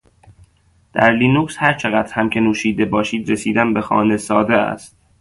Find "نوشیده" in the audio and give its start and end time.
2.39-2.85